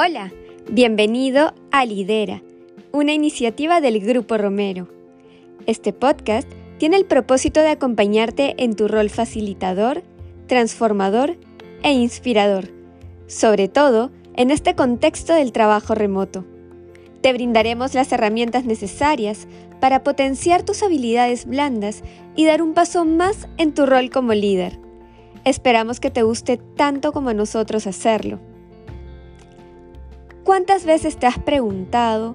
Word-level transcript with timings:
Hola, 0.00 0.32
bienvenido 0.70 1.54
a 1.72 1.84
Lidera, 1.84 2.40
una 2.92 3.14
iniciativa 3.14 3.80
del 3.80 3.98
Grupo 3.98 4.38
Romero. 4.38 4.86
Este 5.66 5.92
podcast 5.92 6.48
tiene 6.78 6.96
el 6.98 7.04
propósito 7.04 7.58
de 7.62 7.70
acompañarte 7.70 8.54
en 8.62 8.76
tu 8.76 8.86
rol 8.86 9.10
facilitador, 9.10 10.04
transformador 10.46 11.36
e 11.82 11.90
inspirador, 11.90 12.68
sobre 13.26 13.66
todo 13.66 14.12
en 14.36 14.52
este 14.52 14.76
contexto 14.76 15.34
del 15.34 15.50
trabajo 15.50 15.96
remoto. 15.96 16.44
Te 17.20 17.32
brindaremos 17.32 17.94
las 17.94 18.12
herramientas 18.12 18.66
necesarias 18.66 19.48
para 19.80 20.04
potenciar 20.04 20.62
tus 20.62 20.84
habilidades 20.84 21.44
blandas 21.44 22.04
y 22.36 22.44
dar 22.44 22.62
un 22.62 22.72
paso 22.72 23.04
más 23.04 23.48
en 23.56 23.74
tu 23.74 23.84
rol 23.84 24.10
como 24.10 24.32
líder. 24.32 24.78
Esperamos 25.44 25.98
que 25.98 26.12
te 26.12 26.22
guste 26.22 26.56
tanto 26.76 27.12
como 27.12 27.34
nosotros 27.34 27.88
hacerlo. 27.88 28.38
¿Cuántas 30.48 30.86
veces 30.86 31.18
te 31.18 31.26
has 31.26 31.38
preguntado, 31.38 32.34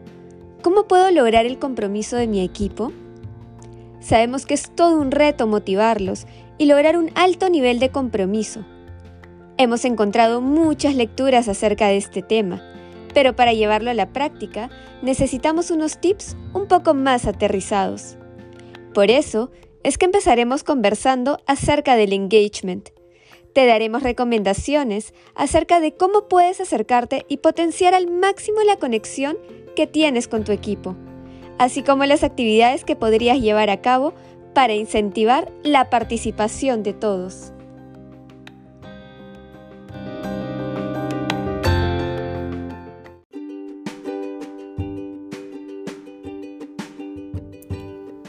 ¿cómo 0.62 0.84
puedo 0.84 1.09
lograr 1.09 1.48
el 1.48 1.58
compromiso 1.58 2.16
de 2.16 2.27
mi 2.27 2.41
equipo? 2.41 2.91
Sabemos 4.02 4.45
que 4.45 4.53
es 4.53 4.70
todo 4.70 4.99
un 4.99 5.09
reto 5.09 5.48
motivarlos 5.48 6.27
y 6.59 6.67
lograr 6.67 6.95
un 6.95 7.09
alto 7.16 7.49
nivel 7.49 7.80
de 7.80 7.89
compromiso. 7.89 8.63
Hemos 9.58 9.84
encontrado 9.84 10.41
muchas 10.41 10.94
lecturas 10.94 11.48
acerca 11.48 11.88
de 11.88 11.98
este 11.98 12.22
tema, 12.22 12.62
pero 13.16 13.36
para 13.36 13.53
llevarlo 13.53 13.89
a 13.89 13.95
la 13.95 14.14
práctica 14.14 14.70
necesitamos 15.02 15.72
unos 15.72 16.00
tips 16.00 16.38
un 16.53 16.67
poco 16.67 16.94
más 16.94 17.25
aterrizados. 17.25 18.17
Por 18.94 19.09
eso 19.09 19.50
es 19.81 19.98
que 19.98 20.05
empezaremos 20.05 20.64
conversando 20.64 21.39
acerca 21.48 21.95
del 21.95 22.14
engagement. 22.14 22.89
Te 23.53 23.67
daremos 23.67 24.02
recomendaciones 24.02 25.13
acerca 25.35 25.80
de 25.80 25.94
cómo 25.94 26.27
puedes 26.27 26.59
acercarte 26.59 27.25
y 27.28 27.38
potenciar 27.38 27.94
al 27.94 28.09
máximo 28.09 28.61
la 28.61 28.78
conexión 28.78 29.38
que 29.75 29.86
tienes 29.86 30.28
con 30.28 30.44
tu 30.44 30.52
equipo, 30.52 30.95
así 31.59 31.83
como 31.83 32.05
las 32.05 32.23
actividades 32.23 32.83
que 32.83 32.95
podrías 32.95 33.39
llevar 33.39 33.69
a 33.69 33.81
cabo 33.81 34.13
para 34.53 34.73
incentivar 34.73 35.52
la 35.63 35.89
participación 35.91 36.81
de 36.81 36.94
todos. 36.94 37.53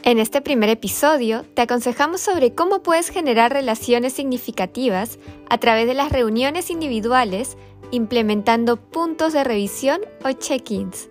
En 0.07 0.19
este 0.19 0.43
primer 0.43 0.69
episodio 0.69 1.47
te 1.55 1.63
aconsejamos 1.63 2.21
sobre 2.21 2.55
cómo 2.55 2.83
puedes 2.83 3.09
generar 3.09 3.55
relaciones 3.55 4.13
significativas 4.13 5.19
a 5.49 5.57
través 5.57 5.87
de 5.87 5.95
las 5.95 6.13
reuniones 6.13 6.69
individuales 6.69 7.57
implementando 7.91 8.77
puntos 8.77 9.33
de 9.33 9.45
revisión 9.45 10.03
o 10.23 10.29
check-ins. 10.29 11.09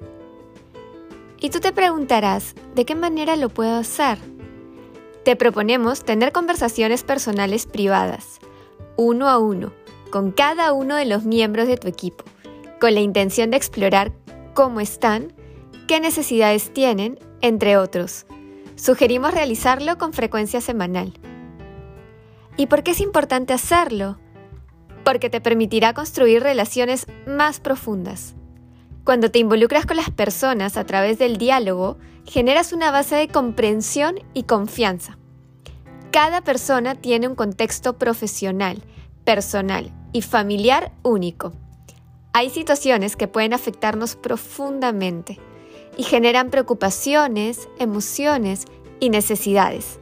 Y 1.40 1.50
tú 1.50 1.60
te 1.60 1.72
preguntarás, 1.72 2.54
¿de 2.76 2.86
qué 2.86 2.94
manera 2.94 3.36
lo 3.36 3.50
puedo 3.50 3.78
hacer? 3.78 4.20
Te 5.26 5.36
proponemos 5.36 6.06
tener 6.06 6.32
conversaciones 6.32 7.04
personales 7.04 7.66
privadas, 7.66 8.38
uno 8.96 9.28
a 9.28 9.40
uno, 9.40 9.74
con 10.12 10.32
cada 10.32 10.72
uno 10.72 10.98
de 10.98 11.06
los 11.06 11.24
miembros 11.24 11.66
de 11.66 11.78
tu 11.78 11.88
equipo, 11.88 12.26
con 12.80 12.94
la 12.94 13.02
intención 13.02 13.50
de 13.50 13.58
explorar 13.58 14.12
cómo 14.54 14.82
están, 14.82 15.34
qué 15.88 16.00
necesidades 16.00 16.72
tienen, 16.72 17.18
entre 17.42 17.76
otros 17.78 18.28
Sugerimos 18.84 19.34
realizarlo 19.34 19.98
con 19.98 20.12
frecuencia 20.12 20.60
semanal. 20.60 21.14
¿Y 22.58 22.66
por 22.66 22.84
qué 22.84 22.92
es 22.92 23.00
importante 23.00 23.54
hacerlo? 23.54 24.20
Porque 25.06 25.30
te 25.30 25.40
permitirá 25.40 25.94
construir 25.94 26.44
relaciones 26.44 27.08
más 27.26 27.62
profundas. 27.62 28.36
Cuando 29.06 29.32
te 29.32 29.40
involucras 29.40 29.86
con 29.86 29.96
las 29.96 30.10
personas 30.10 30.76
a 30.76 30.84
través 30.84 31.18
del 31.18 31.38
diálogo, 31.38 31.98
generas 32.26 32.74
una 32.74 32.92
base 32.92 33.16
de 33.16 33.30
comprensión 33.30 34.16
y 34.34 34.44
confianza. 34.44 35.18
Cada 36.12 36.42
persona 36.42 36.94
tiene 36.96 37.30
un 37.30 37.36
contexto 37.36 37.98
profesional, 37.98 38.84
personal 39.24 39.94
y 40.12 40.24
familiar 40.24 40.92
único. 41.04 41.54
Hay 42.34 42.50
situaciones 42.50 43.16
que 43.16 43.30
pueden 43.30 43.54
afectarnos 43.54 44.18
profundamente 44.18 45.40
y 45.98 46.04
generan 46.04 46.50
preocupaciones, 46.50 47.70
emociones 47.80 48.66
y 49.00 49.10
necesidades. 49.10 50.00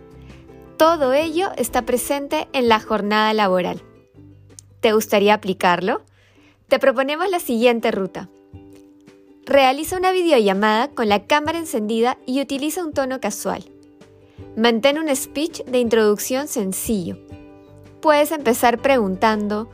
Todo 0.77 1.13
ello 1.13 1.51
está 1.57 1.83
presente 1.83 2.47
en 2.53 2.67
la 2.67 2.79
jornada 2.79 3.33
laboral. 3.33 3.83
¿Te 4.79 4.93
gustaría 4.93 5.33
aplicarlo? 5.33 6.01
Te 6.67 6.79
proponemos 6.79 7.29
la 7.29 7.39
siguiente 7.39 7.91
ruta. 7.91 8.29
Realiza 9.45 9.97
una 9.97 10.11
videollamada 10.11 10.87
con 10.89 11.09
la 11.09 11.25
cámara 11.25 11.59
encendida 11.59 12.17
y 12.25 12.41
utiliza 12.41 12.83
un 12.83 12.93
tono 12.93 13.19
casual. 13.19 13.63
Mantén 14.55 14.97
un 14.97 15.13
speech 15.15 15.63
de 15.65 15.79
introducción 15.79 16.47
sencillo. 16.47 17.17
Puedes 18.01 18.31
empezar 18.31 18.79
preguntando, 18.79 19.69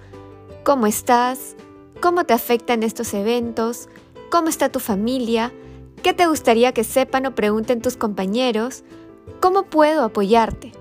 ¿cómo 0.64 0.88
estás? 0.88 1.56
¿Cómo 2.02 2.26
te 2.26 2.34
afectan 2.34 2.84
estos 2.84 3.14
eventos? 3.14 3.88
¿Cómo 4.30 4.50
está 4.50 4.70
tu 4.70 4.80
familia? 4.80 5.54
¿Qué 6.04 6.14
te 6.14 6.28
gustaría 6.28 6.74
que 6.74 6.84
sepan 6.84 7.26
o 7.26 7.36
pregunten 7.36 7.82
tus 7.82 7.98
compañeros? 7.98 8.84
¿Cómo 9.40 9.64
puedo 9.64 10.04
apoyarte? 10.04 10.72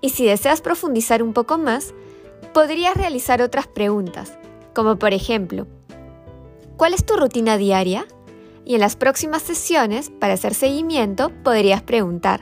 Y 0.00 0.10
si 0.10 0.26
deseas 0.26 0.60
profundizar 0.60 1.22
un 1.22 1.32
poco 1.32 1.58
más, 1.58 1.94
podrías 2.52 2.96
realizar 2.96 3.42
otras 3.42 3.66
preguntas, 3.66 4.38
como 4.74 4.98
por 4.98 5.12
ejemplo, 5.12 5.66
¿cuál 6.76 6.94
es 6.94 7.04
tu 7.04 7.16
rutina 7.16 7.56
diaria? 7.56 8.06
Y 8.64 8.74
en 8.74 8.80
las 8.80 8.96
próximas 8.96 9.42
sesiones, 9.42 10.10
para 10.10 10.34
hacer 10.34 10.54
seguimiento, 10.54 11.30
podrías 11.42 11.82
preguntar, 11.82 12.40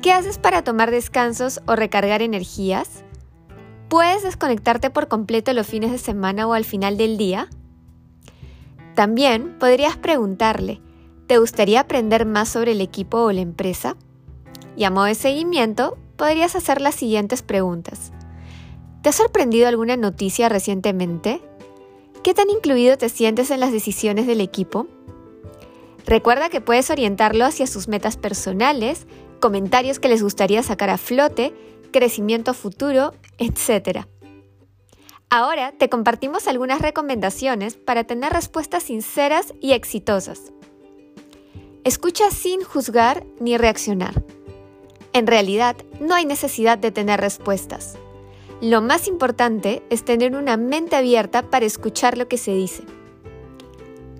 ¿qué 0.00 0.12
haces 0.12 0.38
para 0.38 0.62
tomar 0.62 0.90
descansos 0.90 1.60
o 1.66 1.74
recargar 1.74 2.22
energías? 2.22 3.02
¿Puedes 3.88 4.22
desconectarte 4.22 4.90
por 4.90 5.08
completo 5.08 5.52
los 5.52 5.66
fines 5.66 5.90
de 5.90 5.98
semana 5.98 6.46
o 6.46 6.52
al 6.52 6.64
final 6.64 6.96
del 6.96 7.16
día? 7.16 7.48
También 8.94 9.58
podrías 9.58 9.96
preguntarle, 9.96 10.80
¿Te 11.26 11.38
gustaría 11.38 11.80
aprender 11.80 12.24
más 12.24 12.48
sobre 12.48 12.72
el 12.72 12.80
equipo 12.80 13.18
o 13.18 13.32
la 13.32 13.40
empresa? 13.40 13.96
Y 14.76 14.84
a 14.84 14.90
modo 14.90 15.06
de 15.06 15.16
seguimiento, 15.16 15.98
podrías 16.16 16.54
hacer 16.54 16.80
las 16.80 16.94
siguientes 16.94 17.42
preguntas. 17.42 18.12
¿Te 19.02 19.08
ha 19.08 19.12
sorprendido 19.12 19.66
alguna 19.66 19.96
noticia 19.96 20.48
recientemente? 20.48 21.40
¿Qué 22.22 22.32
tan 22.32 22.48
incluido 22.48 22.96
te 22.96 23.08
sientes 23.08 23.50
en 23.50 23.58
las 23.58 23.72
decisiones 23.72 24.28
del 24.28 24.40
equipo? 24.40 24.86
Recuerda 26.06 26.48
que 26.48 26.60
puedes 26.60 26.90
orientarlo 26.90 27.44
hacia 27.44 27.66
sus 27.66 27.88
metas 27.88 28.16
personales, 28.16 29.08
comentarios 29.40 29.98
que 29.98 30.08
les 30.08 30.22
gustaría 30.22 30.62
sacar 30.62 30.90
a 30.90 30.98
flote, 30.98 31.52
crecimiento 31.92 32.54
futuro, 32.54 33.14
etc. 33.38 34.06
Ahora 35.28 35.72
te 35.72 35.88
compartimos 35.88 36.46
algunas 36.46 36.80
recomendaciones 36.80 37.76
para 37.76 38.04
tener 38.04 38.32
respuestas 38.32 38.84
sinceras 38.84 39.54
y 39.60 39.72
exitosas. 39.72 40.52
Escucha 41.86 42.32
sin 42.32 42.64
juzgar 42.64 43.24
ni 43.38 43.56
reaccionar. 43.56 44.24
En 45.12 45.28
realidad, 45.28 45.76
no 46.00 46.16
hay 46.16 46.26
necesidad 46.26 46.78
de 46.78 46.90
tener 46.90 47.20
respuestas. 47.20 47.96
Lo 48.60 48.82
más 48.82 49.06
importante 49.06 49.84
es 49.88 50.04
tener 50.04 50.34
una 50.34 50.56
mente 50.56 50.96
abierta 50.96 51.48
para 51.48 51.64
escuchar 51.64 52.18
lo 52.18 52.26
que 52.26 52.38
se 52.38 52.50
dice. 52.50 52.82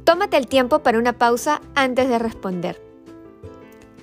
Tómate 0.04 0.36
el 0.36 0.46
tiempo 0.46 0.84
para 0.84 1.00
una 1.00 1.18
pausa 1.18 1.60
antes 1.74 2.08
de 2.08 2.20
responder. 2.20 2.80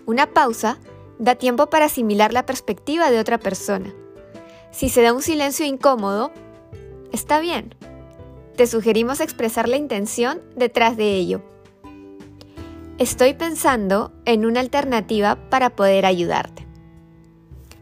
Una 0.05 0.29
pausa 0.31 0.77
da 1.17 1.35
tiempo 1.35 1.67
para 1.67 1.85
asimilar 1.85 2.33
la 2.33 2.45
perspectiva 2.45 3.11
de 3.11 3.19
otra 3.21 3.37
persona. 3.37 3.93
Si 4.71 4.89
se 4.89 5.03
da 5.03 5.13
un 5.13 5.21
silencio 5.21 5.65
incómodo, 5.65 6.33
está 7.13 7.39
bien. 7.39 7.75
Te 8.57 8.67
sugerimos 8.67 9.21
expresar 9.21 9.69
la 9.69 9.77
intención 9.77 10.41
detrás 10.57 10.97
de 10.97 11.15
ello 11.15 11.52
Estoy 12.99 13.33
pensando 13.33 14.13
en 14.25 14.45
una 14.45 14.59
alternativa 14.59 15.49
para 15.49 15.71
poder 15.71 16.05
ayudarte. 16.05 16.67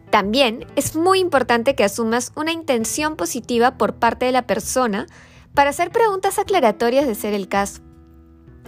También 0.10 0.66
es 0.78 0.96
muy 0.96 1.19
importante 1.19 1.75
que 1.75 1.84
asumas 1.84 2.31
una 2.36 2.54
intención 2.54 3.18
positiva 3.18 3.78
por 3.78 3.96
parte 3.96 4.25
de 4.25 4.31
la 4.31 4.48
persona 4.48 5.08
para 5.54 5.72
hacer 5.72 5.92
preguntas 5.92 6.40
aclaratorias 6.40 7.06
de 7.06 7.16
ser 7.16 7.34
el 7.34 7.50
caso. 7.50 7.81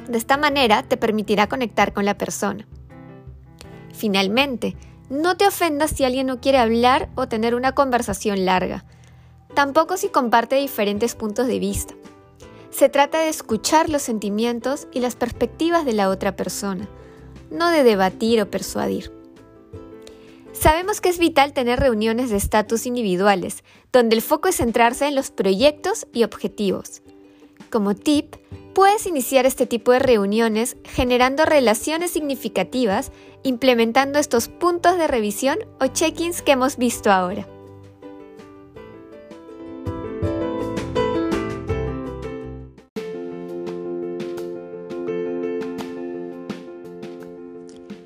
De 0.10 0.18
esta 0.18 0.36
manera 0.36 0.84
te 0.84 0.98
permitirá 0.98 1.48
conectar 1.48 1.94
con 1.94 2.04
la 2.04 2.18
persona. 2.18 2.68
Finalmente, 3.94 4.76
no 5.10 5.38
te 5.38 5.48
ofendas 5.48 5.92
si 5.92 6.04
alguien 6.04 6.28
no 6.28 6.42
quiere 6.42 6.58
hablar 6.58 7.10
o 7.16 7.28
tener 7.28 7.56
una 7.56 7.72
conversación 7.74 8.44
larga. 8.44 8.84
Tampoco 9.54 9.96
si 9.96 10.10
comparte 10.10 10.58
diferentes 10.58 11.16
puntos 11.16 11.48
de 11.48 11.60
vista. 11.60 11.94
Se 12.74 12.90
trata 12.90 13.20
de 13.20 13.30
escuchar 13.30 13.90
los 13.90 14.02
sentimientos 14.02 14.88
y 14.92 15.00
las 15.00 15.16
perspectivas 15.16 15.86
de 15.86 15.94
la 15.94 16.10
otra 16.10 16.36
persona, 16.36 16.90
no 17.52 17.70
de 17.70 17.84
debatir 17.84 18.42
o 18.42 18.50
persuadir. 18.50 19.12
Sabemos 20.54 21.00
que 21.00 21.10
es 21.10 21.20
vital 21.20 21.54
tener 21.54 21.80
reuniones 21.80 22.32
de 22.32 22.38
estatus 22.38 22.88
individuales, 22.88 23.64
donde 23.92 24.16
el 24.16 24.24
foco 24.24 24.48
es 24.48 24.56
centrarse 24.56 25.08
en 25.08 25.14
los 25.14 25.30
proyectos 25.30 26.08
y 26.14 26.24
objetivos. 26.24 27.04
Como 27.70 27.94
tip, 27.94 28.38
puedes 28.74 29.06
iniciar 29.06 29.46
este 29.46 29.68
tipo 29.68 29.92
de 29.92 30.00
reuniones 30.00 30.76
generando 30.84 31.46
relaciones 31.46 32.10
significativas, 32.10 33.12
implementando 33.44 34.18
estos 34.18 34.48
puntos 34.48 34.98
de 34.98 35.08
revisión 35.08 35.60
o 35.80 35.86
check-ins 35.86 36.42
que 36.42 36.54
hemos 36.54 36.78
visto 36.78 37.12
ahora. 37.12 37.48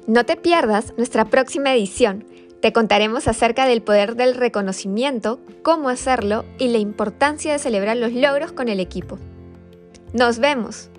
No 0.07 0.25
te 0.25 0.37
pierdas 0.37 0.93
nuestra 0.95 1.25
próxima 1.25 1.73
edición. 1.73 2.25
Te 2.61 2.71
contaremos 2.71 3.27
acerca 3.27 3.65
del 3.67 3.81
poder 3.81 4.15
del 4.15 4.35
reconocimiento, 4.35 5.41
cómo 5.63 5.89
hacerlo 5.89 6.45
y 6.57 6.69
la 6.69 6.77
importancia 6.77 7.51
de 7.51 7.59
celebrar 7.59 7.97
los 7.97 8.13
logros 8.13 8.53
con 8.53 8.69
el 8.69 8.79
equipo. 8.79 9.19
Nos 10.13 10.39
vemos. 10.39 10.89